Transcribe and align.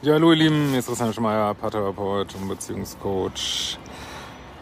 Ja, 0.00 0.14
hallo 0.14 0.30
ihr 0.30 0.36
Lieben, 0.36 0.68
hier 0.68 0.78
ist 0.78 0.86
Christian 0.86 1.12
Schmeier, 1.12 1.54
Paartherapeut 1.54 2.32
und 2.36 2.48
Beziehungscoach. 2.48 3.78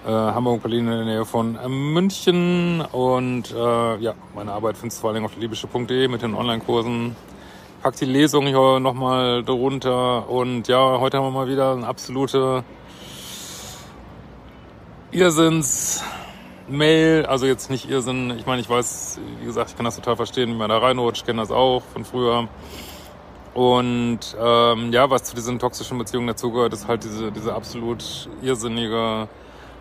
Äh, 0.07 0.09
Hamburg, 0.09 0.62
Berlin 0.62 0.87
in 0.87 0.93
der 0.93 1.05
Nähe 1.05 1.27
von 1.27 1.57
äh, 1.57 1.69
München. 1.69 2.81
Und 2.81 3.53
äh, 3.53 3.97
ja, 3.99 4.15
meine 4.35 4.53
Arbeit 4.53 4.79
findest 4.79 4.99
du 4.99 5.03
vor 5.03 5.11
allem 5.11 5.27
auf 5.27 5.37
liebische.de 5.37 6.09
mit 6.09 6.23
den 6.23 6.35
Online-Kursen 6.35 7.17
pack 7.83 7.97
die 7.97 8.07
Lesung 8.07 8.47
hier 8.47 8.81
nochmal 8.81 9.45
drunter. 9.45 10.31
Und 10.31 10.69
ja, 10.69 10.99
heute 11.01 11.19
haben 11.19 11.27
wir 11.27 11.33
mal 11.33 11.48
wieder 11.48 11.73
eine 11.73 11.87
absolute 11.87 12.65
Irrsinns-Mail. 15.11 17.27
Also 17.27 17.45
jetzt 17.45 17.69
nicht 17.69 17.91
Irrsinn. 17.91 18.39
Ich 18.39 18.47
meine, 18.47 18.62
ich 18.62 18.71
weiß, 18.71 19.21
wie 19.41 19.45
gesagt, 19.45 19.69
ich 19.69 19.77
kann 19.77 19.84
das 19.84 19.97
total 19.97 20.17
verstehen, 20.17 20.48
wie 20.48 20.57
man 20.57 20.71
da 20.71 20.79
reinrutscht. 20.79 21.21
Ich 21.21 21.27
kenne 21.27 21.43
das 21.43 21.51
auch 21.51 21.83
von 21.93 22.07
früher. 22.07 22.48
Und 23.56 24.37
ähm, 24.38 24.92
ja, 24.92 25.09
was 25.09 25.24
zu 25.24 25.34
diesen 25.34 25.59
toxischen 25.59 25.97
Beziehungen 25.97 26.27
dazugehört, 26.27 26.75
ist 26.75 26.89
halt 26.89 27.05
diese, 27.05 27.33
diese 27.33 27.55
absolut 27.55 28.28
irrsinnige 28.42 29.28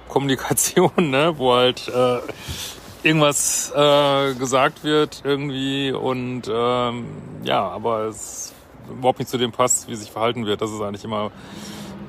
Kommunikation, 0.08 0.91
ne? 0.97 1.33
wo 1.36 1.53
halt 1.53 1.89
äh, 1.89 2.19
irgendwas 3.03 3.73
äh, 3.75 4.33
gesagt 4.35 4.85
wird 4.85 5.23
irgendwie 5.25 5.91
und 5.91 6.44
ähm, 6.50 7.05
ja, 7.44 7.67
aber 7.67 8.05
es 8.05 8.53
überhaupt 8.89 9.19
nicht 9.19 9.27
zu 9.27 9.38
dem 9.38 9.52
passt, 9.52 9.89
wie 9.89 9.95
sich 9.95 10.09
verhalten 10.09 10.45
wird. 10.45 10.61
Das 10.61 10.72
ist 10.72 10.80
eigentlich 10.80 11.03
immer 11.03 11.31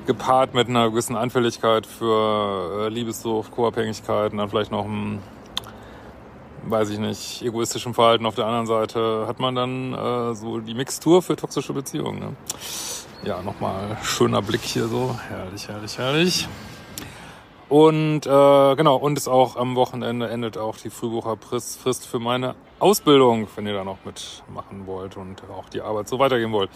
gepaart 0.05 0.53
mit 0.53 0.69
einer 0.69 0.89
gewissen 0.89 1.17
Anfälligkeit 1.17 1.85
für 1.85 2.85
äh, 2.85 2.87
Liebessucht, 2.87 3.51
Co-Abhängigkeit 3.51 4.31
und 4.31 4.37
dann 4.37 4.49
vielleicht 4.49 4.71
noch 4.71 4.85
ein, 4.85 5.21
weiß 6.69 6.89
ich 6.89 6.99
nicht, 6.99 7.41
egoistischem 7.41 7.93
Verhalten 7.93 8.25
auf 8.25 8.35
der 8.35 8.45
anderen 8.45 8.67
Seite 8.67 9.25
hat 9.27 9.39
man 9.39 9.55
dann 9.55 9.93
äh, 9.93 10.35
so 10.35 10.59
die 10.59 10.73
Mixtur 10.73 11.21
für 11.21 11.35
toxische 11.35 11.73
Beziehungen. 11.73 12.19
Ne? 12.19 12.35
Ja, 13.23 13.41
nochmal 13.41 13.97
schöner 14.03 14.41
Blick 14.41 14.61
hier 14.61 14.87
so. 14.87 15.15
Herrlich, 15.29 15.67
herrlich, 15.67 15.97
herrlich. 15.97 16.47
Und 17.69 18.25
äh, 18.25 18.75
genau, 18.75 18.95
und 18.95 19.17
ist 19.17 19.27
auch 19.27 19.57
am 19.57 19.75
Wochenende 19.75 20.29
endet 20.29 20.57
auch 20.57 20.77
die 20.77 20.89
Frühbucherfrist 20.89 22.07
für 22.07 22.19
meine 22.19 22.55
Ausbildung, 22.79 23.47
wenn 23.55 23.67
ihr 23.67 23.73
da 23.73 23.83
noch 23.83 23.97
mitmachen 24.05 24.87
wollt 24.87 25.17
und 25.17 25.41
auch 25.49 25.67
die 25.67 25.81
Arbeit 25.81 26.07
so 26.07 26.19
weitergehen 26.19 26.53
wollt. 26.53 26.69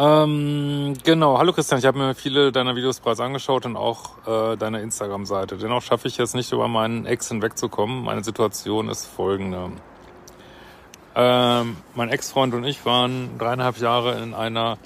Ähm, 0.00 0.94
genau, 1.02 1.38
hallo 1.38 1.52
Christian, 1.52 1.80
ich 1.80 1.84
habe 1.84 1.98
mir 1.98 2.14
viele 2.14 2.52
deiner 2.52 2.76
Videos 2.76 3.00
bereits 3.00 3.18
angeschaut 3.18 3.66
und 3.66 3.76
auch 3.76 4.28
äh, 4.28 4.56
deine 4.56 4.80
Instagram-Seite. 4.80 5.56
Dennoch 5.56 5.82
schaffe 5.82 6.06
ich 6.06 6.20
es 6.20 6.34
nicht, 6.34 6.52
über 6.52 6.68
meinen 6.68 7.04
Ex 7.04 7.26
hinwegzukommen. 7.26 8.04
Meine 8.04 8.22
Situation 8.22 8.88
ist 8.90 9.06
folgende. 9.06 9.72
Ähm, 11.16 11.78
mein 11.96 12.10
Ex-Freund 12.10 12.54
und 12.54 12.62
ich 12.62 12.86
waren 12.86 13.38
dreieinhalb 13.38 13.78
Jahre 13.78 14.22
in 14.22 14.34
einer 14.34 14.78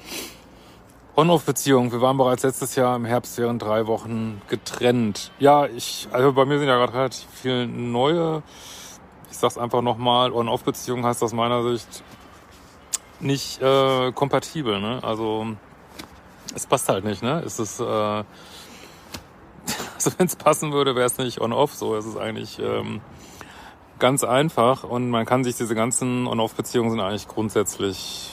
On-Off-Beziehung. 1.15 1.93
Wir 1.93 2.01
waren 2.01 2.17
bereits 2.17 2.43
letztes 2.43 2.75
Jahr 2.75 2.97
im 2.97 3.05
Herbst 3.05 3.37
während 3.37 3.61
drei 3.61 3.87
Wochen 3.87 4.41
getrennt. 4.49 5.31
Ja, 5.39 5.67
ich, 5.67 6.09
also 6.11 6.33
bei 6.33 6.47
mir 6.47 6.59
sind 6.59 6.69
ja 6.69 6.77
gerade 6.79 6.95
relativ 6.95 7.29
viele 7.35 7.67
neue, 7.67 8.42
ich 9.31 9.36
sag's 9.36 9.59
einfach 9.59 9.83
nochmal, 9.83 10.33
On-Off-Beziehung 10.33 11.05
heißt 11.05 11.23
aus 11.23 11.35
meiner 11.35 11.63
Sicht 11.65 12.03
nicht 13.23 13.61
äh, 13.63 14.13
kompatibel, 14.13 14.81
ne? 14.81 15.01
Also 15.03 15.47
es 16.55 16.67
passt 16.67 16.89
halt 16.89 17.05
nicht, 17.05 17.23
ne? 17.23 17.43
Es 17.45 17.59
ist, 17.59 17.81
äh, 17.81 17.85
also 17.85 18.25
wenn 20.19 20.27
es 20.27 20.37
passen 20.37 20.73
würde, 20.73 20.95
wäre 20.95 21.07
es 21.07 21.19
nicht 21.19 21.41
On-Off 21.41 21.75
so. 21.75 21.97
Es 21.97 22.07
ist 22.07 22.17
eigentlich 22.17 22.59
ähm, 22.59 23.01
ganz 23.99 24.25
einfach 24.25 24.85
und 24.85 25.11
man 25.11 25.27
kann 25.27 25.45
sich 25.45 25.57
diese 25.57 25.75
ganzen 25.75 26.27
On-Off-Beziehungen 26.27 26.91
sind 26.91 27.01
eigentlich 27.01 27.29
grundsätzlich 27.29 28.31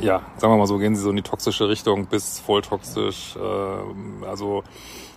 ja, 0.00 0.22
sagen 0.38 0.52
wir 0.52 0.56
mal 0.56 0.66
so, 0.66 0.78
gehen 0.78 0.96
sie 0.96 1.02
so 1.02 1.10
in 1.10 1.16
die 1.16 1.22
toxische 1.22 1.68
Richtung 1.68 2.06
bis 2.06 2.40
voll 2.40 2.62
toxisch. 2.62 3.36
Äh, 3.36 4.26
also 4.26 4.64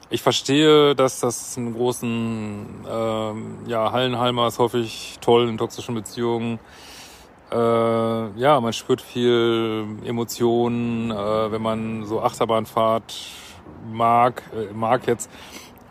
ich 0.10 0.22
verstehe, 0.22 0.96
dass 0.96 1.20
das 1.22 1.58
einen 1.58 1.74
großen 1.74 2.86
äh, 2.86 3.70
ja, 3.70 3.92
Hallenhalmer 3.92 4.48
ist 4.48 4.60
häufig 4.60 5.18
toll 5.22 5.48
in 5.48 5.58
toxischen 5.58 5.96
Beziehungen. 5.96 6.60
Äh, 7.54 8.40
ja, 8.40 8.60
man 8.60 8.74
spürt 8.74 9.02
viel 9.02 9.86
Emotionen, 10.06 11.12
äh, 11.12 11.52
wenn 11.52 11.62
man 11.62 12.04
so 12.06 12.22
Achterbahnfahrt 12.22 13.14
mag, 13.92 14.42
äh, 14.56 14.74
mag 14.74 15.06
jetzt. 15.06 15.30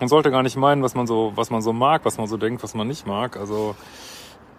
Man 0.00 0.08
sollte 0.08 0.32
gar 0.32 0.42
nicht 0.42 0.56
meinen, 0.56 0.82
was 0.82 0.96
man 0.96 1.06
so, 1.06 1.32
was 1.36 1.50
man 1.50 1.62
so 1.62 1.72
mag, 1.72 2.04
was 2.04 2.18
man 2.18 2.26
so 2.26 2.36
denkt, 2.36 2.64
was 2.64 2.74
man 2.74 2.88
nicht 2.88 3.06
mag. 3.06 3.36
Also 3.36 3.76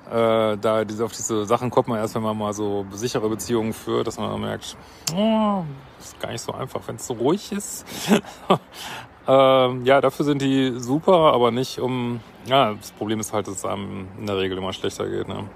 äh, 0.10 0.58
da 0.58 0.86
diese, 0.86 1.04
auf 1.04 1.12
diese 1.12 1.46
Sachen 1.46 1.70
kommt 1.70 1.90
man 1.90 1.98
erst, 1.98 2.16
wenn 2.16 2.24
man 2.24 2.38
mal 2.38 2.54
so 2.54 2.86
sichere 2.92 3.28
Beziehungen 3.28 3.74
führt, 3.74 4.08
dass 4.08 4.18
man 4.18 4.40
merkt, 4.40 4.78
oh, 5.14 5.64
ist 6.00 6.18
gar 6.22 6.32
nicht 6.32 6.42
so 6.42 6.54
einfach, 6.54 6.82
wenn 6.88 6.96
es 6.96 7.06
so 7.06 7.16
ruhig 7.16 7.52
ist. 7.52 7.86
ähm, 9.28 9.86
ja, 9.86 10.00
dafür 10.00 10.24
sind 10.24 10.42
die 10.42 10.80
super, 10.80 11.34
aber 11.34 11.52
nicht 11.52 11.80
um. 11.80 12.22
Ja, 12.46 12.74
das 12.74 12.92
Problem 12.92 13.20
ist 13.20 13.34
halt, 13.34 13.48
dass 13.48 13.56
es 13.56 13.66
einem 13.66 14.08
in 14.18 14.26
der 14.26 14.38
Regel 14.38 14.58
immer 14.58 14.72
schlechter 14.72 15.10
geht. 15.10 15.28
Ne? 15.28 15.50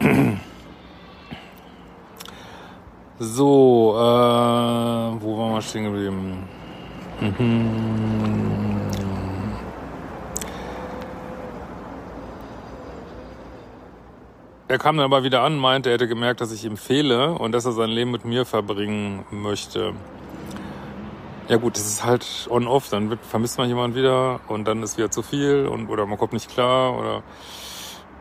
So, 3.20 3.94
äh, 3.96 3.98
wo 3.98 5.38
waren 5.38 5.54
wir 5.54 5.62
stehen 5.62 5.84
geblieben? 5.84 6.44
Mhm. 7.20 8.08
Er 14.68 14.78
kam 14.78 14.98
dann 14.98 15.04
aber 15.04 15.24
wieder 15.24 15.42
an, 15.42 15.56
meinte, 15.56 15.88
er 15.88 15.94
hätte 15.94 16.06
gemerkt, 16.06 16.40
dass 16.42 16.52
ich 16.52 16.64
ihm 16.64 16.76
fehle 16.76 17.32
und 17.32 17.52
dass 17.52 17.64
er 17.64 17.72
sein 17.72 17.88
Leben 17.90 18.12
mit 18.12 18.24
mir 18.24 18.44
verbringen 18.44 19.24
möchte. 19.30 19.94
Ja 21.48 21.56
gut, 21.56 21.74
das 21.74 21.86
ist 21.86 22.04
halt 22.04 22.46
on-off, 22.50 22.90
dann 22.90 23.08
wird, 23.08 23.24
vermisst 23.24 23.56
man 23.56 23.66
jemanden 23.66 23.96
wieder 23.96 24.40
und 24.46 24.68
dann 24.68 24.82
ist 24.82 24.98
wieder 24.98 25.10
zu 25.10 25.22
viel 25.22 25.66
und 25.66 25.88
oder 25.88 26.04
man 26.04 26.18
kommt 26.18 26.34
nicht 26.34 26.50
klar 26.50 26.96
oder 26.98 27.22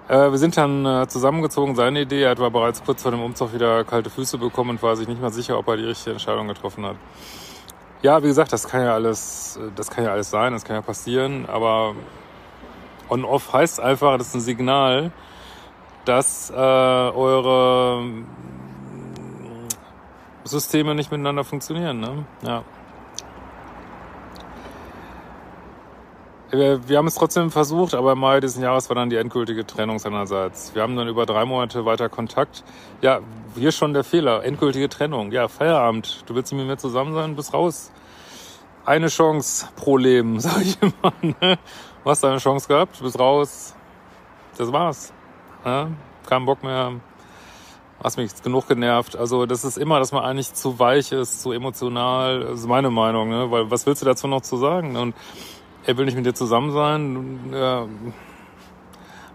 äh, 0.07 0.31
wir 0.31 0.38
sind 0.38 0.57
dann 0.57 0.85
äh, 0.85 1.07
zusammengezogen, 1.07 1.75
seine 1.75 2.01
Idee, 2.01 2.23
er 2.23 2.31
hat 2.31 2.40
aber 2.40 2.51
bereits 2.51 2.84
kurz 2.84 3.03
vor 3.03 3.12
dem 3.12 3.22
Umzug 3.22 3.53
wieder 3.53 3.84
kalte 3.84 4.09
Füße 4.09 4.38
bekommen 4.38 4.72
und 4.72 4.84
war 4.84 4.95
sich 4.95 5.07
nicht 5.07 5.22
mal 5.22 5.31
sicher, 5.31 5.57
ob 5.57 5.68
er 5.68 5.78
die 5.78 5.85
richtige 5.85 6.12
Entscheidung 6.12 6.47
getroffen 6.47 6.85
hat. 6.85 6.95
Ja, 8.01 8.22
wie 8.22 8.28
gesagt, 8.28 8.53
das 8.53 8.67
kann 8.67 8.84
ja 8.84 8.94
alles, 8.94 9.59
das 9.75 9.90
kann 9.90 10.03
ja 10.03 10.12
alles 10.12 10.29
sein, 10.29 10.53
das 10.53 10.63
kann 10.63 10.75
ja 10.75 10.81
passieren, 10.81 11.46
aber 11.47 11.96
on-off 13.09 13.53
heißt 13.53 13.79
einfach, 13.79 14.17
das 14.17 14.28
ist 14.28 14.35
ein 14.35 14.41
Signal, 14.41 15.12
dass 16.06 16.50
äh, 16.51 16.53
eure 16.56 18.03
Systeme 20.44 20.96
nicht 20.96 21.12
miteinander 21.12 21.44
funktionieren. 21.44 22.00
Ne? 22.00 22.25
Ja. 22.44 22.63
Wir, 26.50 26.88
wir 26.88 26.97
haben 26.97 27.08
es 27.08 27.16
trotzdem 27.16 27.52
versucht, 27.52 27.94
aber 27.94 28.13
im 28.13 28.19
Mai 28.19 28.40
diesen 28.40 28.63
Jahres 28.63 28.88
war 28.90 28.96
dann 28.96 29.09
die 29.09 29.18
endgültige 29.18 29.68
Trennung 29.68 30.00
seinerseits. 30.00 30.74
Wir 30.74 30.81
haben 30.81 30.96
dann 30.96 31.09
über 31.09 31.26
drei 31.26 31.44
Monate 31.44 31.84
weiter 31.85 32.08
Kontakt. 32.08 32.64
Ja, 33.02 33.20
hier 33.55 33.73
schon 33.73 33.94
der 33.94 34.05
Fehler. 34.05 34.46
Endgültige 34.46 34.88
Trennung. 34.88 35.34
Ja, 35.34 35.49
Feierabend. 35.49 36.23
Du 36.26 36.35
willst 36.35 36.53
nicht 36.53 36.59
mit 36.59 36.67
mir 36.67 36.78
zusammen 36.78 37.14
sein, 37.14 37.35
bist 37.35 37.53
raus. 37.53 37.91
Eine 38.85 39.08
Chance 39.08 39.67
pro 39.76 39.97
Leben, 39.97 40.40
sag 40.40 40.61
ich 40.61 40.78
immer. 40.82 41.11
Ne? 41.22 41.58
Du 42.03 42.09
hast 42.09 42.23
eine 42.23 42.38
Chance 42.38 42.70
gehabt, 42.70 43.02
bist 43.02 43.20
raus. 43.20 43.76
Das 44.58 44.72
war's. 44.72 45.11
Ja, 45.66 45.90
keinen 46.29 46.46
Bock 46.46 46.64
mehr, 46.64 46.93
hast 48.02 48.17
mich 48.17 48.32
genug 48.41 48.70
genervt. 48.70 49.17
Also 49.17 49.46
das 49.46 49.66
ist 49.66 49.78
immer, 49.78 50.00
dass 50.00 50.14
man 50.14 50.23
eigentlich 50.23 50.53
zu 50.53 50.79
weich 50.79 51.11
ist, 51.11 51.41
zu 51.41 51.52
emotional. 51.52 52.40
Das 52.40 52.61
ist 52.61 52.67
meine 52.67 52.90
Meinung, 52.90 53.29
ne? 53.29 53.52
Weil 53.52 53.70
was 53.70 53.85
willst 53.85 54.02
du 54.02 54.05
dazu 54.05 54.28
noch 54.28 54.41
zu 54.41 54.55
sagen? 54.55 54.96
Und 54.96 55.14
er 55.87 55.97
will 55.97 56.05
nicht 56.05 56.16
mit 56.16 56.25
dir 56.25 56.35
zusammen 56.35 56.72
sein. 56.72 57.53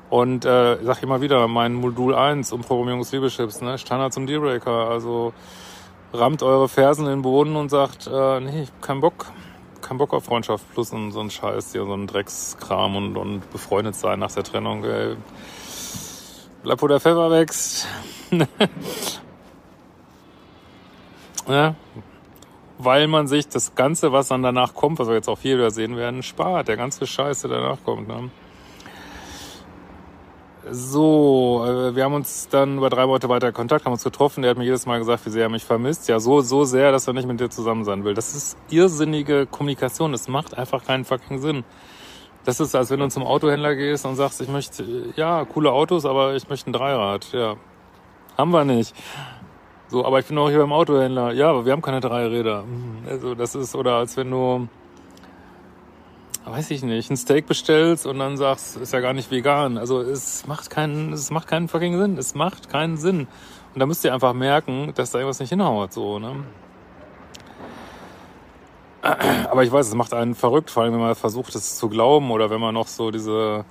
Und 0.08 0.44
äh, 0.44 0.76
ich 0.76 0.86
sag 0.86 1.02
immer 1.02 1.20
wieder, 1.20 1.48
mein 1.48 1.74
Modul 1.74 2.14
1 2.14 2.52
Umprogrammierung 2.52 3.00
des 3.00 3.12
Liebeschips, 3.12 3.62
ne? 3.62 3.78
Standard 3.78 4.12
zum 4.12 4.26
Dealbreaker. 4.26 4.88
Also 4.90 5.32
rammt 6.12 6.42
eure 6.42 6.68
Fersen 6.68 7.06
in 7.06 7.12
den 7.12 7.22
Boden 7.22 7.56
und 7.56 7.70
sagt, 7.70 8.06
äh, 8.06 8.40
nee, 8.40 8.62
ich 8.62 8.80
keinen 8.80 9.00
Bock. 9.00 9.26
Kein 9.80 9.98
Bock 9.98 10.12
auf 10.14 10.24
Freundschaft 10.24 10.64
plus 10.74 10.90
so 10.90 10.96
ein 10.96 11.30
Scheiß 11.30 11.72
hier, 11.72 11.84
so 11.84 11.94
ein 11.94 12.06
Dreckskram 12.06 12.94
und, 12.94 13.16
und 13.16 13.50
befreundet 13.50 13.96
sein 13.96 14.20
nach 14.20 14.30
der 14.30 14.44
Trennung. 14.44 14.84
Ey 14.84 15.16
bleib 16.62 16.80
wo 16.80 16.86
der 16.86 17.00
Pfeffer 17.00 17.30
wächst. 17.30 17.86
ja, 21.48 21.74
weil 22.84 23.06
man 23.06 23.26
sich 23.26 23.48
das 23.48 23.74
Ganze, 23.74 24.12
was 24.12 24.28
dann 24.28 24.42
danach 24.42 24.74
kommt, 24.74 24.98
was 24.98 25.08
wir 25.08 25.14
jetzt 25.14 25.28
auch 25.28 25.38
hier 25.40 25.56
wieder 25.56 25.70
sehen 25.70 25.96
werden, 25.96 26.22
spart. 26.22 26.68
Der 26.68 26.76
ganze 26.76 27.06
Scheiß, 27.06 27.42
der 27.42 27.50
danach 27.50 27.78
kommt. 27.84 28.08
Ne? 28.08 28.30
So, 30.70 31.64
äh, 31.66 31.96
wir 31.96 32.04
haben 32.04 32.14
uns 32.14 32.48
dann 32.48 32.78
über 32.78 32.88
drei 32.88 33.04
Monate 33.06 33.28
weiter 33.28 33.50
Kontakt, 33.50 33.84
haben 33.84 33.92
uns 33.92 34.04
getroffen. 34.04 34.42
Der 34.42 34.52
hat 34.52 34.58
mir 34.58 34.64
jedes 34.64 34.86
Mal 34.86 34.98
gesagt, 34.98 35.26
wie 35.26 35.30
sehr 35.30 35.42
er 35.44 35.48
mich 35.48 35.64
vermisst. 35.64 36.08
Ja, 36.08 36.20
so, 36.20 36.40
so 36.40 36.64
sehr, 36.64 36.92
dass 36.92 37.06
er 37.06 37.14
nicht 37.14 37.26
mit 37.26 37.40
dir 37.40 37.50
zusammen 37.50 37.84
sein 37.84 38.04
will. 38.04 38.14
Das 38.14 38.34
ist 38.34 38.56
irrsinnige 38.70 39.46
Kommunikation. 39.46 40.12
Das 40.12 40.28
macht 40.28 40.56
einfach 40.56 40.84
keinen 40.84 41.04
fucking 41.04 41.40
Sinn. 41.40 41.64
Das 42.44 42.60
ist, 42.60 42.74
als 42.74 42.90
wenn 42.90 43.00
du 43.00 43.08
zum 43.08 43.24
Autohändler 43.24 43.74
gehst 43.74 44.04
und 44.04 44.16
sagst, 44.16 44.40
ich 44.40 44.48
möchte, 44.48 44.84
ja, 45.16 45.44
coole 45.44 45.72
Autos, 45.72 46.04
aber 46.04 46.34
ich 46.34 46.48
möchte 46.48 46.70
ein 46.70 46.72
Dreirad. 46.72 47.32
Ja, 47.32 47.56
haben 48.36 48.50
wir 48.50 48.64
nicht. 48.64 48.94
So, 49.92 50.06
aber 50.06 50.20
ich 50.20 50.24
bin 50.24 50.38
auch 50.38 50.48
hier 50.48 50.58
beim 50.58 50.72
Autohändler. 50.72 51.32
Ja, 51.32 51.50
aber 51.50 51.66
wir 51.66 51.72
haben 51.72 51.82
keine 51.82 52.00
drei 52.00 52.26
Räder. 52.26 52.62
Hm, 52.62 53.02
also 53.06 53.34
das 53.34 53.54
ist, 53.54 53.74
oder 53.74 53.96
als 53.96 54.16
wenn 54.16 54.30
du, 54.30 54.66
weiß 56.46 56.70
ich 56.70 56.82
nicht, 56.82 57.10
ein 57.10 57.16
Steak 57.18 57.46
bestellst 57.46 58.06
und 58.06 58.18
dann 58.18 58.38
sagst, 58.38 58.78
ist 58.78 58.94
ja 58.94 59.00
gar 59.00 59.12
nicht 59.12 59.30
vegan. 59.30 59.76
Also 59.76 60.00
es 60.00 60.46
macht 60.46 60.70
keinen, 60.70 61.12
es 61.12 61.30
macht 61.30 61.46
keinen 61.46 61.68
fucking 61.68 61.98
Sinn. 61.98 62.16
Es 62.16 62.34
macht 62.34 62.70
keinen 62.70 62.96
Sinn. 62.96 63.28
Und 63.74 63.80
da 63.80 63.84
müsst 63.84 64.02
ihr 64.02 64.14
einfach 64.14 64.32
merken, 64.32 64.94
dass 64.94 65.10
da 65.10 65.18
irgendwas 65.18 65.40
nicht 65.40 65.50
hinhaut, 65.50 65.92
so, 65.92 66.18
ne? 66.18 66.36
Aber 69.02 69.62
ich 69.62 69.72
weiß, 69.72 69.88
es 69.88 69.94
macht 69.94 70.14
einen 70.14 70.34
verrückt, 70.34 70.70
vor 70.70 70.84
allem 70.84 70.94
wenn 70.94 71.00
man 71.00 71.14
versucht, 71.14 71.54
es 71.54 71.76
zu 71.76 71.90
glauben 71.90 72.30
oder 72.30 72.48
wenn 72.48 72.60
man 72.60 72.72
noch 72.72 72.86
so 72.86 73.10
diese, 73.10 73.66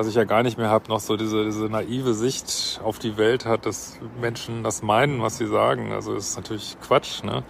was 0.00 0.06
ich 0.06 0.14
ja 0.14 0.24
gar 0.24 0.42
nicht 0.42 0.56
mehr 0.56 0.70
habe, 0.70 0.88
noch 0.88 1.00
so 1.00 1.18
diese, 1.18 1.44
diese 1.44 1.66
naive 1.66 2.14
Sicht 2.14 2.80
auf 2.82 2.98
die 2.98 3.18
Welt 3.18 3.44
hat, 3.44 3.66
dass 3.66 3.98
Menschen 4.18 4.62
das 4.62 4.80
meinen, 4.80 5.20
was 5.20 5.36
sie 5.36 5.46
sagen. 5.46 5.92
Also 5.92 6.14
ist 6.14 6.38
natürlich 6.38 6.78
Quatsch, 6.80 7.22
ne? 7.22 7.42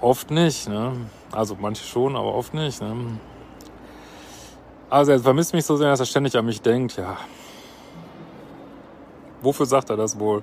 Oft 0.00 0.30
nicht, 0.30 0.70
ne? 0.70 0.92
Also 1.32 1.54
manche 1.60 1.84
schon, 1.84 2.16
aber 2.16 2.34
oft 2.34 2.54
nicht, 2.54 2.80
ne? 2.80 3.18
Also 4.88 5.12
er 5.12 5.20
vermisst 5.20 5.52
mich 5.52 5.66
so 5.66 5.76
sehr, 5.76 5.90
dass 5.90 6.00
er 6.00 6.06
ständig 6.06 6.34
an 6.38 6.46
mich 6.46 6.62
denkt, 6.62 6.96
ja. 6.96 7.18
Wofür 9.42 9.66
sagt 9.66 9.90
er 9.90 9.98
das 9.98 10.18
wohl? 10.18 10.42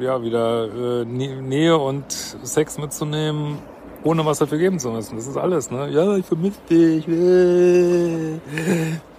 Ja, 0.00 0.20
wieder 0.20 1.02
äh, 1.02 1.04
Nähe 1.04 1.78
und 1.78 2.10
Sex 2.10 2.76
mitzunehmen, 2.76 3.60
ohne 4.04 4.24
was 4.24 4.38
dafür 4.38 4.58
geben 4.58 4.78
zu 4.78 4.90
müssen. 4.90 5.16
Das 5.16 5.26
ist 5.26 5.36
alles, 5.36 5.70
ne? 5.70 5.88
Ja, 5.90 6.16
ich 6.16 6.24
vermisse 6.24 6.60
dich. 6.70 7.08
Äh, 7.08 8.40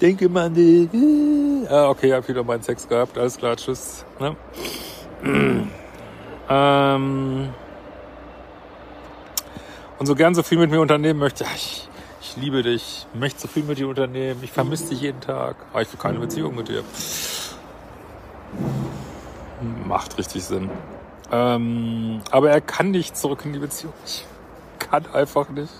denke 0.01 0.29
mal 0.29 0.45
an 0.47 0.53
dich. 0.53 0.93
Äh. 0.93 1.67
Ah, 1.69 1.89
okay, 1.89 2.13
hab 2.13 2.27
wieder 2.27 2.43
meinen 2.43 2.63
Sex 2.63 2.87
gehabt. 2.87 3.17
Alles 3.17 3.37
klar, 3.37 3.55
tschüss. 3.55 4.05
Ne? 4.19 4.35
ähm, 6.49 7.49
und 9.99 10.05
so 10.05 10.15
gern 10.15 10.33
so 10.33 10.43
viel 10.43 10.57
mit 10.57 10.71
mir 10.71 10.79
unternehmen 10.79 11.19
möchte. 11.19 11.45
Ich, 11.55 11.87
ich 12.21 12.37
liebe 12.37 12.63
dich, 12.63 13.05
möchte 13.13 13.41
so 13.41 13.47
viel 13.47 13.63
mit 13.63 13.77
dir 13.77 13.87
unternehmen. 13.89 14.39
Ich 14.43 14.51
vermisse 14.51 14.89
dich 14.89 15.01
jeden 15.01 15.19
Tag. 15.19 15.57
Aber 15.71 15.81
ich 15.81 15.91
will 15.91 15.99
keine 15.99 16.19
Beziehung 16.19 16.55
mit 16.55 16.69
dir. 16.69 16.83
Macht 19.85 20.17
richtig 20.17 20.45
Sinn. 20.45 20.69
Ähm, 21.31 22.21
aber 22.31 22.49
er 22.49 22.61
kann 22.61 22.91
nicht 22.91 23.17
zurück 23.17 23.41
in 23.43 23.53
die 23.53 23.59
Beziehung. 23.59 23.93
Kann 24.89 25.05
einfach 25.13 25.49
nicht. 25.49 25.73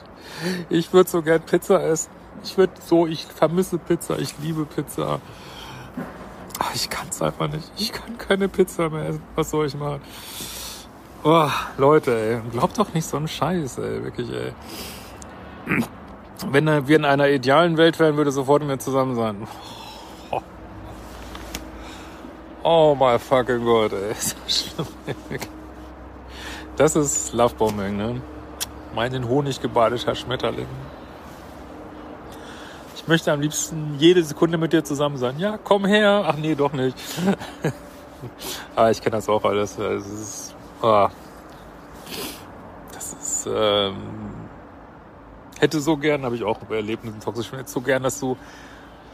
Ich 0.69 0.93
würde 0.93 1.09
so 1.09 1.21
gern 1.21 1.41
Pizza 1.41 1.83
essen. 1.83 2.09
Ich 2.43 2.57
würde 2.57 2.73
so, 2.85 3.07
ich 3.07 3.25
vermisse 3.25 3.77
Pizza, 3.77 4.17
ich 4.19 4.37
liebe 4.39 4.65
Pizza. 4.65 5.19
Ach, 6.59 6.75
ich 6.75 6.89
kann 6.89 7.07
es 7.09 7.21
einfach 7.21 7.47
nicht. 7.47 7.71
Ich 7.77 7.91
kann 7.91 8.17
keine 8.17 8.47
Pizza 8.47 8.89
mehr 8.89 9.09
essen. 9.09 9.23
Was 9.35 9.49
soll 9.49 9.65
ich 9.65 9.75
machen? 9.75 10.01
Oh, 11.23 11.49
Leute, 11.77 12.17
ey, 12.17 12.51
glaubt 12.51 12.77
doch 12.77 12.93
nicht 12.93 13.05
so 13.05 13.17
einen 13.17 13.27
Scheiß, 13.27 13.77
ey, 13.79 14.03
wirklich, 14.03 14.29
ey. 14.31 14.53
Wenn 16.49 16.65
wir 16.87 16.95
in 16.95 17.03
einer 17.03 17.27
idealen 17.27 17.75
Welt 17.75 17.99
wären, 17.99 18.15
würde 18.15 18.31
sofort 18.31 18.61
mit 18.61 18.69
mir 18.69 18.77
zusammen 18.77 19.15
sein. 19.15 19.47
Oh, 22.63 22.95
my 22.95 23.17
fucking 23.19 23.63
God, 23.63 23.93
ey. 23.93 24.13
Das 26.77 26.95
ist 26.95 27.33
Lovebombing, 27.33 27.97
ne? 27.97 28.21
Mein 28.95 29.27
Honig 29.27 29.61
gebadeter 29.61 30.15
Schmetterling. 30.15 30.67
Ich 32.95 33.07
möchte 33.07 33.31
am 33.31 33.39
liebsten 33.39 33.95
jede 33.99 34.23
Sekunde 34.23 34.57
mit 34.57 34.73
dir 34.73 34.83
zusammen 34.83 35.17
sein. 35.17 35.39
Ja, 35.39 35.57
komm 35.63 35.85
her. 35.85 36.25
Ach 36.27 36.35
nee, 36.35 36.55
doch 36.55 36.73
nicht. 36.73 36.97
Aber 38.75 38.91
ich 38.91 39.01
kenne 39.01 39.17
das 39.17 39.29
auch 39.29 39.43
alles. 39.43 39.77
Es 39.77 40.05
ist, 40.07 40.55
oh. 40.81 41.07
Das 42.93 43.13
ist, 43.13 43.47
ähm, 43.51 43.95
hätte 45.59 45.79
so 45.79 45.97
gern, 45.97 46.23
habe 46.23 46.35
ich 46.35 46.43
auch 46.43 46.57
erlebt 46.69 47.03
mit 47.03 47.13
dem 47.13 47.21
toxischen, 47.21 47.57
hätte 47.57 47.69
so 47.69 47.81
gern, 47.81 48.03
dass 48.03 48.19
du 48.19 48.37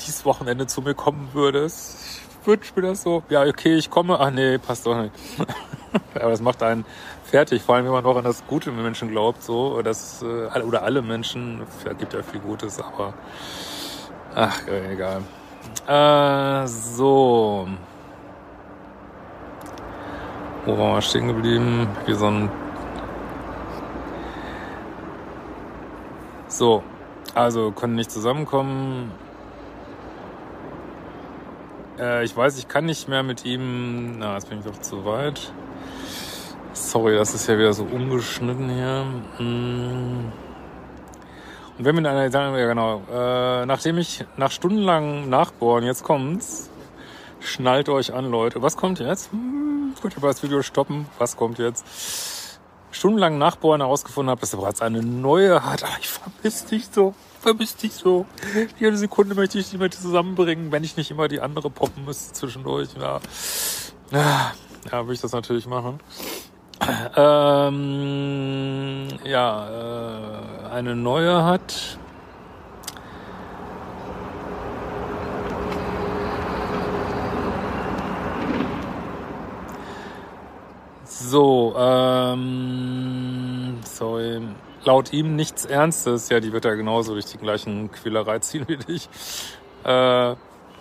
dieses 0.02 0.26
Wochenende 0.26 0.68
zu 0.68 0.82
mir 0.82 0.94
kommen 0.94 1.30
würdest. 1.34 1.98
Ich 2.42 2.48
wünsche 2.48 2.74
mir 2.76 2.88
das 2.88 3.04
so. 3.04 3.24
Ja, 3.30 3.44
okay, 3.44 3.76
ich 3.76 3.90
komme. 3.90 4.20
Ach 4.20 4.32
nee, 4.32 4.58
passt 4.58 4.86
doch 4.86 5.02
nicht. 5.02 5.14
Aber 6.16 6.30
das 6.30 6.42
macht 6.42 6.62
einen 6.64 6.86
fertig, 7.36 7.64
vor 7.64 7.76
allem 7.76 7.84
wenn 7.84 7.92
man 7.92 8.06
noch 8.06 8.16
an 8.16 8.24
das 8.24 8.48
Gute 8.48 8.70
im 8.70 8.82
Menschen 8.82 9.10
glaubt, 9.10 9.44
so, 9.44 9.82
dass, 9.82 10.24
äh, 10.24 10.62
oder 10.62 10.84
alle 10.84 11.02
Menschen, 11.02 11.64
ja, 11.86 11.92
gibt 11.92 12.14
ja 12.14 12.24
viel 12.24 12.40
Gutes, 12.40 12.80
aber 12.80 13.14
ach, 14.34 14.62
egal. 14.68 15.22
Äh, 15.86 16.66
so. 16.66 17.68
Wo 20.66 20.78
waren 20.78 20.96
wir 20.96 21.02
stehen 21.02 21.28
geblieben? 21.28 21.90
Hier 22.06 22.16
so 22.16 22.28
ein 22.28 22.50
So, 26.48 26.84
also 27.34 27.74
können 27.74 27.96
nicht 27.96 28.12
zusammenkommen. 28.12 29.12
Äh, 32.00 32.24
ich 32.24 32.38
weiß, 32.38 32.58
ich 32.60 32.70
kann 32.70 32.86
nicht 32.86 33.10
mehr 33.10 33.24
mit 33.24 33.44
ihm. 33.44 34.20
Na, 34.20 34.36
jetzt 34.36 34.48
bin 34.48 34.60
ich 34.60 34.66
doch 34.66 34.80
zu 34.80 35.04
weit. 35.04 35.52
Sorry, 36.76 37.16
das 37.16 37.34
ist 37.34 37.48
ja 37.48 37.58
wieder 37.58 37.72
so 37.72 37.84
umgeschnitten 37.86 38.70
hier. 38.70 39.06
Mm. 39.40 40.30
Und 41.78 41.86
wenn 41.86 41.96
wir 41.96 42.00
in 42.00 42.06
einer, 42.06 42.58
ja 42.58 42.68
genau, 42.68 43.02
äh, 43.10 43.66
nachdem 43.66 43.98
ich 43.98 44.26
nach 44.36 44.52
stundenlangem 44.52 45.30
Nachbohren, 45.30 45.86
jetzt 45.86 46.04
kommt's, 46.04 46.70
schnallt 47.40 47.88
euch 47.88 48.14
an, 48.14 48.30
Leute. 48.30 48.62
Was 48.62 48.76
kommt 48.76 49.00
jetzt? 49.00 49.32
Hm, 49.32 49.94
könnt 50.02 50.18
ihr 50.18 50.22
mal 50.22 50.28
das 50.28 50.44
Video 50.44 50.62
stoppen? 50.64 51.08
Was 51.18 51.38
kommt 51.38 51.60
jetzt? 51.60 52.60
Stundenlang 52.92 53.38
Nachbohren 53.38 53.80
herausgefunden 53.80 54.30
habe, 54.30 54.42
dass 54.42 54.54
er 54.54 54.60
bereits 54.60 54.82
eine 54.82 55.02
neue 55.02 55.64
hat. 55.64 55.84
Ach, 55.86 55.98
ich 56.00 56.10
vermisse 56.10 56.68
dich 56.68 56.90
so, 56.92 57.14
vermisse 57.40 57.78
dich 57.78 57.94
so. 57.94 58.26
Jede 58.80 58.98
Sekunde 58.98 59.34
möchte 59.34 59.60
ich 59.60 59.70
die 59.70 59.78
mit 59.78 59.94
zusammenbringen, 59.94 60.74
wenn 60.74 60.84
ich 60.84 60.98
nicht 60.98 61.10
immer 61.10 61.30
die 61.30 61.40
andere 61.40 61.70
poppen 61.70 62.04
müsste 62.04 62.34
zwischendurch. 62.34 62.90
Ja, 63.00 63.22
ja, 64.12 64.52
ja 64.92 65.04
würde 65.04 65.14
ich 65.14 65.22
das 65.22 65.32
natürlich 65.32 65.68
machen. 65.68 66.02
Ähm, 67.16 69.08
ja, 69.24 69.70
äh, 69.70 70.70
eine 70.72 70.96
neue 70.96 71.44
hat. 71.44 71.98
So, 81.06 81.76
ähm, 81.78 83.80
sorry. 83.84 84.42
Laut 84.84 85.12
ihm 85.12 85.36
nichts 85.36 85.66
Ernstes. 85.66 86.30
Ja, 86.30 86.40
die 86.40 86.54
wird 86.54 86.66
ja 86.66 86.76
genauso 86.76 87.14
durch 87.14 87.26
die 87.26 87.38
gleichen 87.38 87.92
Quälerei 87.92 88.40
ziehen 88.40 88.66
wie 88.68 88.78
dich. 88.78 89.10
Äh, 89.84 90.36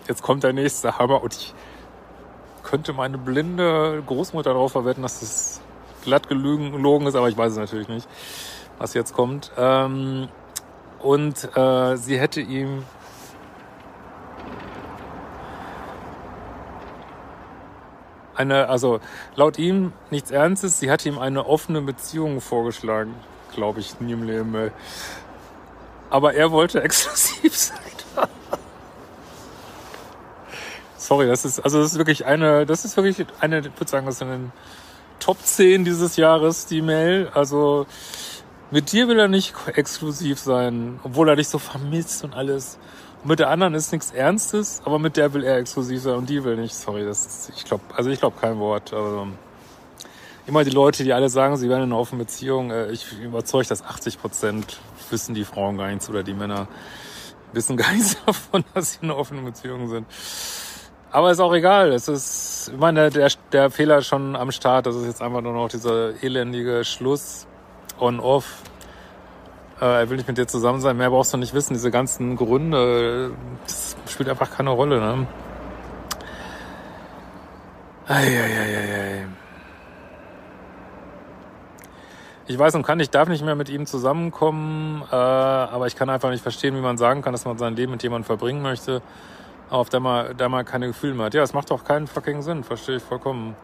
jetzt 0.07 0.23
kommt 0.23 0.43
der 0.43 0.53
nächste 0.53 0.99
Hammer 0.99 1.23
und 1.23 1.35
ich 1.35 1.55
könnte 2.63 2.93
meine 2.93 3.17
blinde 3.17 4.03
Großmutter 4.07 4.53
darauf 4.53 4.73
verwetten, 4.73 5.03
dass 5.03 5.21
das 5.21 5.63
glatt 6.05 6.29
gelogen 6.29 7.07
ist, 7.07 7.15
aber 7.15 7.29
ich 7.29 7.37
weiß 7.37 7.53
es 7.53 7.59
natürlich 7.59 7.89
nicht, 7.89 8.09
was 8.79 8.95
jetzt 8.95 9.15
kommt. 9.15 9.51
Ähm, 9.57 10.29
und 11.01 11.49
äh, 11.57 11.97
sie 11.97 12.19
hätte 12.19 12.41
ihm 12.41 12.85
eine, 18.35 18.69
also 18.69 19.01
laut 19.37 19.59
ihm 19.59 19.93
nichts 20.11 20.31
Ernstes, 20.31 20.81
sie 20.81 20.91
hat 20.91 21.05
ihm 21.07 21.19
eine 21.19 21.47
offene 21.47 21.83
Beziehung 21.83 22.41
vorgeschlagen, 22.41 23.15
glaube 23.55 23.81
ich, 23.81 24.01
nie 24.01 24.13
im 24.13 24.25
Leben. 24.25 24.71
Aber 26.11 26.35
er 26.35 26.51
wollte 26.51 26.83
exklusiv 26.85 27.57
sein. 27.57 27.79
Sorry, 30.97 31.27
das 31.27 31.45
ist, 31.45 31.61
also 31.61 31.83
das 31.83 31.93
ist 31.93 31.99
wirklich 31.99 32.25
eine, 32.25 32.65
das 32.65 32.87
ist 32.87 32.97
wirklich 32.97 33.27
eine, 33.41 33.59
ich 33.59 33.65
würde 33.79 33.91
sagen, 33.91 34.07
das 34.07 34.17
ist 34.17 34.23
eine 34.23 34.51
Top 35.21 35.39
10 35.43 35.85
dieses 35.85 36.17
Jahres, 36.17 36.67
die 36.67 36.83
Mail. 36.83 37.31
Also 37.35 37.87
mit 38.71 38.93
dir 38.93 39.09
will 39.09 39.19
er 39.19 39.29
nicht 39.29 39.55
exklusiv 39.67 40.39
sein, 40.39 40.99
obwohl 41.03 41.29
er 41.29 41.37
dich 41.37 41.49
so 41.49 41.59
vermisst 41.59 42.25
und 42.25 42.35
alles. 42.35 42.79
mit 43.23 43.39
der 43.39 43.49
anderen 43.49 43.75
ist 43.75 43.93
nichts 43.93 44.11
Ernstes, 44.11 44.83
aber 44.85 44.99
mit 44.99 45.17
der 45.17 45.33
will 45.33 45.45
er 45.45 45.59
exklusiv 45.59 46.03
sein 46.03 46.17
und 46.17 46.29
die 46.29 46.45
will 46.45 46.57
nicht. 46.57 46.75
Sorry, 46.75 47.05
das 47.05 47.51
ich 47.57 47.65
glaube, 47.65 47.85
also 47.97 48.11
ich 48.11 48.21
glaube 48.21 48.37
kein 48.41 48.59
Wort. 48.59 48.93
Also, 48.93 49.29
immer 50.47 50.65
die 50.65 50.71
Leute, 50.71 51.05
die 51.05 51.13
alle 51.13 51.29
sagen, 51.29 51.57
sie 51.57 51.69
wären 51.69 51.85
in 51.85 51.93
einer 51.93 51.99
offenen 51.99 52.19
Beziehung, 52.25 52.71
äh, 52.71 52.91
ich 52.91 53.09
bin 53.09 53.23
überzeugt, 53.23 53.71
dass 53.71 53.83
80 53.83 54.21
Prozent 54.21 54.79
wissen 55.11 55.35
die 55.35 55.45
Frauen 55.45 55.79
gar 55.79 55.89
nichts 55.89 56.11
oder 56.11 56.23
die 56.23 56.35
Männer 56.35 56.69
wissen 57.53 57.77
gar 57.77 57.93
nichts 57.93 58.17
davon, 58.27 58.65
dass 58.75 58.93
sie 58.93 58.99
in 59.03 59.11
einer 59.11 59.19
offenen 59.19 59.45
Beziehung 59.45 59.89
sind. 59.89 60.07
Aber 61.15 61.31
ist 61.31 61.39
auch 61.39 61.55
egal. 61.55 61.93
Es 61.93 62.09
ist, 62.09 62.73
ich 62.75 62.77
meine, 62.77 63.09
der, 63.09 63.31
der 63.53 63.71
Fehler 63.71 63.99
ist 63.99 64.09
schon 64.09 64.35
am 64.35 64.51
Start. 64.51 64.87
Das 64.87 64.97
ist 64.97 65.07
jetzt 65.07 65.23
einfach 65.23 65.43
nur 65.43 65.53
noch 65.53 65.69
dieser 65.69 66.21
elendige 66.25 66.85
Schluss 66.85 67.47
on-off. 68.01 68.63
Äh, 69.81 70.01
er 70.01 70.11
will 70.11 70.17
nicht 70.17 70.27
mit 70.27 70.39
dir 70.39 70.49
zusammen 70.49 70.81
sein. 70.81 70.97
Mehr 70.97 71.11
brauchst 71.11 71.33
du 71.33 71.37
nicht 71.37 71.55
wissen. 71.55 71.73
Diese 71.75 71.93
ganzen 71.93 72.35
Gründe, 72.35 73.31
das 73.65 73.97
spielt 74.09 74.29
einfach 74.29 74.51
keine 74.51 74.71
Rolle. 74.71 74.99
Ne? 74.99 75.27
Eieieiei. 78.09 79.29
Ich 82.49 82.59
weiß 82.59 82.75
und 82.75 82.83
kann, 82.83 82.99
ich 82.99 83.11
darf 83.11 83.29
nicht 83.29 83.45
mehr 83.45 83.55
mit 83.55 83.69
ihm 83.69 83.87
zusammenkommen, 83.87 85.05
äh, 85.13 85.15
aber 85.15 85.87
ich 85.87 85.95
kann 85.95 86.11
einfach 86.11 86.31
nicht 86.31 86.43
verstehen, 86.43 86.75
wie 86.75 86.81
man 86.81 86.99
sagen 86.99 87.23
kann, 87.23 87.33
dass 87.33 87.45
man 87.45 87.57
sein 87.57 87.77
Leben 87.77 87.93
mit 87.93 88.03
jemandem 88.03 88.27
verbringen 88.27 88.63
möchte, 88.63 89.01
auf 89.71 89.89
der 89.89 90.01
man, 90.01 90.37
der 90.37 90.49
man 90.49 90.65
keine 90.65 90.89
Gefühle 90.89 91.15
mehr 91.15 91.27
hat. 91.27 91.35
Ja, 91.35 91.43
es 91.43 91.53
macht 91.53 91.71
doch 91.71 91.85
keinen 91.85 92.07
fucking 92.07 92.43
Sinn, 92.43 92.65
verstehe 92.65 92.97
ich 92.97 93.03
vollkommen 93.03 93.57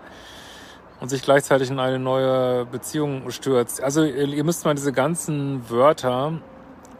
und 1.01 1.09
sich 1.09 1.23
gleichzeitig 1.23 1.71
in 1.71 1.79
eine 1.79 1.99
neue 1.99 2.67
Beziehung 2.67 3.31
stürzt. 3.31 3.83
Also 3.83 4.05
ihr 4.05 4.45
müsst 4.45 4.65
mal 4.65 4.75
diese 4.75 4.93
ganzen 4.93 5.69
Wörter, 5.71 6.35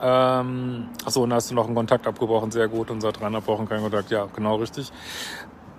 ähm, 0.01 0.89
achso, 1.05 1.23
und 1.23 1.31
da 1.31 1.37
hast 1.37 1.51
du 1.51 1.55
noch 1.55 1.67
einen 1.67 1.75
Kontakt 1.75 2.07
abgebrochen, 2.07 2.51
sehr 2.51 2.69
gut, 2.69 2.91
und 2.91 3.01
seit 3.03 3.21
dreieinhalb 3.21 3.47
Wochen 3.47 3.69
kein 3.69 3.83
Kontakt, 3.83 4.11
ja, 4.11 4.27
genau 4.35 4.57
richtig. 4.57 4.91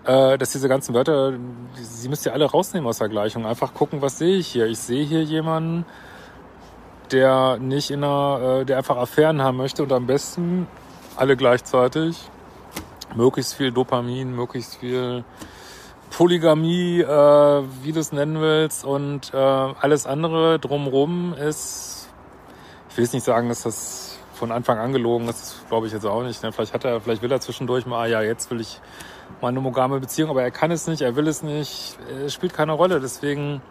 Äh, 0.03 0.37
dass 0.37 0.51
diese 0.51 0.67
ganzen 0.67 0.95
Wörter, 0.95 1.31
die, 1.31 1.83
sie 1.83 2.09
müsst 2.09 2.25
ihr 2.25 2.33
alle 2.33 2.45
rausnehmen 2.45 2.87
aus 2.87 2.97
der 2.97 3.09
Gleichung. 3.09 3.45
Einfach 3.45 3.73
gucken, 3.73 4.01
was 4.01 4.17
sehe 4.17 4.37
ich 4.37 4.47
hier. 4.47 4.65
Ich 4.65 4.79
sehe 4.79 5.03
hier 5.03 5.23
jemanden, 5.23 5.85
der 7.11 7.57
nicht 7.59 7.91
in 7.91 8.03
einer, 8.03 8.61
äh, 8.61 8.65
der 8.65 8.77
einfach 8.77 8.97
Affären 8.97 9.43
haben 9.43 9.57
möchte 9.57 9.83
und 9.83 9.91
am 9.91 10.07
besten 10.07 10.67
alle 11.17 11.37
gleichzeitig. 11.37 12.30
Möglichst 13.15 13.55
viel 13.55 13.71
Dopamin, 13.71 14.35
möglichst 14.35 14.75
viel 14.75 15.23
Polygamie, 16.11 17.01
äh, 17.01 17.63
wie 17.83 17.91
du 17.91 17.99
es 17.99 18.11
nennen 18.11 18.41
willst, 18.41 18.85
und 18.85 19.33
äh, 19.33 19.37
alles 19.37 20.05
andere 20.05 20.59
drumrum 20.59 21.33
ist, 21.33 22.09
ich 22.89 22.97
will 22.97 23.05
jetzt 23.05 23.13
nicht 23.13 23.23
sagen, 23.23 23.49
dass 23.49 23.63
das 23.63 24.19
von 24.33 24.51
Anfang 24.51 24.79
an 24.79 24.91
gelogen 24.91 25.27
ist, 25.29 25.63
glaube 25.69 25.87
ich 25.87 25.93
jetzt 25.93 26.05
auch 26.05 26.23
nicht. 26.23 26.41
Ne? 26.43 26.51
Vielleicht 26.51 26.73
hat 26.73 26.83
er, 26.83 26.99
vielleicht 26.99 27.21
will 27.21 27.31
er 27.31 27.39
zwischendurch 27.39 27.85
mal, 27.85 28.01
ah, 28.01 28.07
ja, 28.07 28.21
jetzt 28.21 28.49
will 28.51 28.59
ich 28.59 28.81
mal 29.39 29.49
eine 29.49 29.61
monogame 29.61 29.99
Beziehung, 29.99 30.29
aber 30.29 30.41
er 30.41 30.51
kann 30.51 30.71
es 30.71 30.87
nicht, 30.87 31.01
er 31.01 31.15
will 31.15 31.27
es 31.27 31.43
nicht, 31.43 31.97
es 32.25 32.33
spielt 32.33 32.53
keine 32.53 32.73
Rolle. 32.73 32.99
Deswegen 32.99 33.61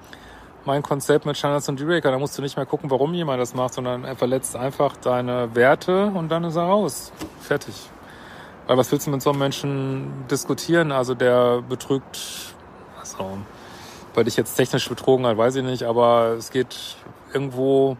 mein 0.65 0.83
Konzept 0.83 1.27
mit 1.27 1.37
Standards 1.37 1.69
und 1.69 1.79
Dealbreaker, 1.79 2.11
da 2.11 2.19
musst 2.19 2.39
du 2.39 2.43
nicht 2.43 2.57
mehr 2.57 2.67
gucken, 2.67 2.91
warum 2.91 3.13
jemand 3.15 3.41
das 3.41 3.55
macht, 3.55 3.75
sondern 3.75 4.05
er 4.05 4.17
verletzt 4.17 4.57
einfach 4.57 4.97
deine 4.97 5.55
Werte 5.55 6.07
und 6.07 6.29
dann 6.29 6.45
ist 6.45 6.57
er 6.57 6.63
raus. 6.63 7.13
Fertig. 7.41 7.75
Weil 8.71 8.77
was 8.77 8.93
willst 8.93 9.09
du 9.09 9.11
mit 9.11 9.21
so 9.21 9.31
einem 9.31 9.41
Menschen 9.41 10.29
diskutieren? 10.31 10.93
Also 10.93 11.17
der 11.17 11.61
betrügt, 11.61 12.55
also, 13.01 13.39
weil 14.15 14.23
dich 14.23 14.37
jetzt 14.37 14.55
technisch 14.55 14.89
betrogen 14.89 15.27
hat, 15.27 15.37
weiß 15.37 15.57
ich 15.57 15.65
nicht, 15.65 15.83
aber 15.83 16.37
es 16.39 16.53
geht 16.53 16.77
irgendwo, 17.35 17.97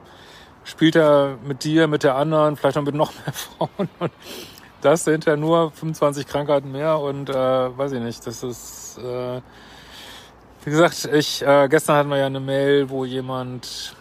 spielt 0.63 0.95
er 0.95 1.39
mit 1.43 1.65
dir, 1.65 1.89
mit 1.89 2.05
der 2.05 2.15
anderen, 2.15 2.57
vielleicht 2.57 2.77
noch 2.77 2.85
mit 2.85 2.95
noch 2.95 3.13
mehr 3.15 3.33
Frauen 3.33 3.89
und 3.99 4.13
das 4.81 5.05
hinterher 5.07 5.37
nur 5.37 5.73
25 5.73 6.29
Krankheiten 6.29 6.71
mehr 6.71 7.01
und 7.01 7.29
äh, 7.31 7.35
weiß 7.35 7.91
ich 7.91 8.01
nicht, 8.01 8.25
das 8.25 8.45
ist, 8.45 8.99
äh, 8.99 9.41
wie 10.63 10.71
gesagt, 10.71 11.05
ich, 11.13 11.45
äh, 11.45 11.67
gestern 11.69 11.97
hatten 11.97 12.11
wir 12.11 12.19
ja 12.19 12.27
eine 12.27 12.39
Mail, 12.39 12.91
wo 12.91 13.05
jemand 13.05 13.97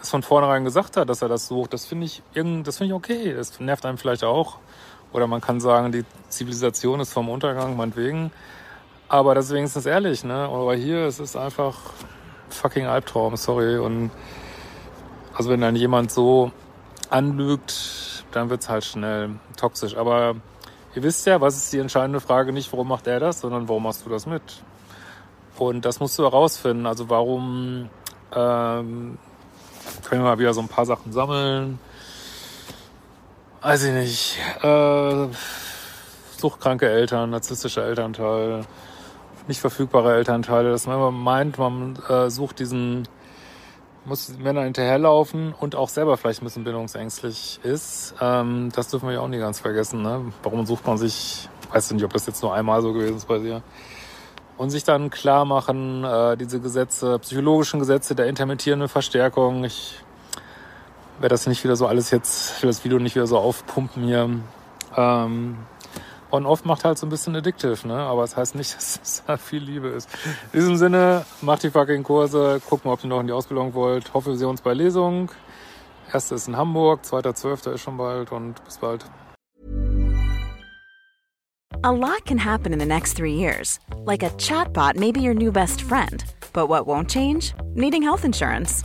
es 0.00 0.10
von 0.10 0.22
vornherein 0.22 0.64
gesagt 0.64 0.96
hat, 0.96 1.08
dass 1.08 1.22
er 1.22 1.28
das 1.28 1.48
sucht. 1.48 1.72
Das 1.72 1.86
finde 1.86 2.06
ich, 2.06 2.22
das 2.34 2.78
finde 2.78 2.84
ich 2.84 2.92
okay. 2.92 3.34
Das 3.34 3.58
nervt 3.58 3.84
einem 3.84 3.98
vielleicht 3.98 4.22
auch. 4.22 4.58
Oder 5.12 5.26
man 5.26 5.40
kann 5.40 5.60
sagen, 5.60 5.92
die 5.92 6.04
Zivilisation 6.28 7.00
ist 7.00 7.12
vom 7.12 7.28
Untergang, 7.28 7.76
meinetwegen. 7.76 8.30
Aber 9.08 9.34
das 9.34 9.46
ist 9.46 9.52
wenigstens 9.52 9.86
ehrlich, 9.86 10.24
ne? 10.24 10.34
Aber 10.34 10.74
hier, 10.74 11.06
es 11.06 11.20
ist 11.20 11.36
einfach 11.36 11.78
fucking 12.48 12.86
Albtraum, 12.86 13.36
sorry. 13.36 13.76
Und 13.78 14.10
also 15.34 15.50
wenn 15.50 15.60
dann 15.60 15.76
jemand 15.76 16.10
so 16.10 16.50
anlügt, 17.10 18.24
dann 18.32 18.48
wird's 18.48 18.68
halt 18.68 18.84
schnell 18.84 19.30
toxisch. 19.56 19.96
Aber 19.96 20.36
ihr 20.94 21.02
wisst 21.02 21.26
ja, 21.26 21.40
was 21.40 21.56
ist 21.56 21.72
die 21.72 21.78
entscheidende 21.78 22.20
Frage? 22.20 22.52
Nicht, 22.52 22.72
warum 22.72 22.88
macht 22.88 23.06
er 23.06 23.20
das, 23.20 23.40
sondern 23.40 23.68
warum 23.68 23.82
machst 23.82 24.06
du 24.06 24.10
das 24.10 24.26
mit? 24.26 24.42
Und 25.58 25.84
das 25.84 26.00
musst 26.00 26.18
du 26.18 26.22
herausfinden. 26.22 26.86
Also 26.86 27.10
warum 27.10 27.90
ähm, 28.34 29.18
können 30.04 30.22
wir 30.22 30.30
mal 30.30 30.38
wieder 30.38 30.54
so 30.54 30.60
ein 30.60 30.68
paar 30.68 30.86
Sachen 30.86 31.12
sammeln? 31.12 31.78
Weiß 33.62 33.84
ich 33.84 33.92
nicht, 33.92 34.38
äh, 34.62 35.28
suchtkranke 36.36 36.88
Eltern, 36.88 37.30
narzisstische 37.30 37.82
Elternteil, 37.82 38.62
nicht 39.46 39.60
verfügbare 39.60 40.14
Elternteile, 40.14 40.70
dass 40.70 40.86
man 40.86 40.96
immer 40.96 41.12
meint, 41.12 41.58
man 41.58 41.96
äh, 42.08 42.28
sucht 42.28 42.58
diesen, 42.58 43.06
muss 44.04 44.36
Männer 44.36 44.62
hinterherlaufen 44.64 45.54
und 45.58 45.76
auch 45.76 45.88
selber 45.88 46.16
vielleicht 46.16 46.42
ein 46.42 46.44
bisschen 46.44 46.64
bindungsängstlich 46.64 47.60
ist. 47.62 48.14
Ähm, 48.20 48.70
das 48.74 48.88
dürfen 48.88 49.08
wir 49.08 49.14
ja 49.14 49.20
auch 49.20 49.28
nie 49.28 49.38
ganz 49.38 49.60
vergessen. 49.60 50.02
Ne? 50.02 50.32
Warum 50.42 50.66
sucht 50.66 50.84
man 50.86 50.98
sich, 50.98 51.48
weiß 51.70 51.92
nicht, 51.92 52.04
ob 52.04 52.12
das 52.12 52.26
jetzt 52.26 52.42
nur 52.42 52.52
einmal 52.52 52.82
so 52.82 52.92
gewesen 52.92 53.16
ist 53.16 53.28
bei 53.28 53.38
dir. 53.38 53.62
Und 54.58 54.70
sich 54.70 54.82
dann 54.84 55.10
klar 55.10 55.44
machen, 55.44 56.04
äh, 56.04 56.36
diese 56.36 56.60
Gesetze, 56.60 57.18
psychologischen 57.20 57.78
Gesetze 57.78 58.16
der 58.16 58.26
intermittierenden 58.26 58.88
Verstärkung. 58.88 59.64
Ich 59.64 60.02
werde 61.18 61.34
das 61.34 61.46
nicht 61.46 61.62
wieder 61.64 61.76
so 61.76 61.86
alles 61.86 62.10
jetzt 62.10 62.52
für 62.52 62.66
das 62.66 62.84
Video 62.84 62.98
nicht 62.98 63.14
wieder 63.14 63.26
so 63.26 63.38
aufpumpen 63.38 64.04
hier. 64.04 64.28
Ähm, 64.96 65.56
On-Off 66.30 66.64
macht 66.64 66.84
halt 66.84 66.96
so 66.96 67.06
ein 67.06 67.10
bisschen 67.10 67.36
addictive, 67.36 67.86
ne? 67.86 67.94
Aber 67.94 68.24
es 68.24 68.30
das 68.30 68.38
heißt 68.38 68.54
nicht, 68.54 68.74
dass 68.76 69.00
es 69.02 69.22
da 69.26 69.36
viel 69.36 69.62
Liebe 69.62 69.88
ist. 69.88 70.08
In 70.52 70.60
diesem 70.60 70.76
Sinne, 70.76 71.24
macht 71.42 71.62
die 71.62 71.70
fucking 71.70 72.02
Kurse, 72.02 72.60
guckt 72.68 72.84
mal, 72.84 72.92
ob 72.92 73.04
ihr 73.04 73.08
noch 73.08 73.20
in 73.20 73.26
die 73.26 73.32
Ausbildung 73.32 73.74
wollt. 73.74 74.14
Hoffe, 74.14 74.30
wir 74.30 74.36
sehen 74.36 74.48
uns 74.48 74.62
bei 74.62 74.72
Lesung. 74.72 75.30
Erste 76.12 76.34
ist 76.34 76.48
in 76.48 76.56
Hamburg, 76.56 77.04
zweiter, 77.04 77.34
zwölfter 77.34 77.72
ist 77.72 77.82
schon 77.82 77.96
bald 77.96 78.32
und 78.32 78.62
bis 78.64 78.78
bald. 78.78 79.04
A 81.84 81.90
lot 81.90 82.24
can 82.26 82.38
happen 82.38 82.72
in 82.72 82.78
the 82.78 82.86
next 82.86 83.16
three 83.16 83.34
years. 83.34 83.80
Like 84.04 84.22
a 84.22 84.30
chatbot 84.36 84.96
may 84.96 85.10
be 85.10 85.20
your 85.20 85.34
new 85.34 85.50
best 85.50 85.82
friend. 85.82 86.24
But 86.52 86.68
what 86.68 86.86
won't 86.86 87.10
change? 87.10 87.54
Needing 87.74 88.02
health 88.02 88.24
insurance. 88.24 88.84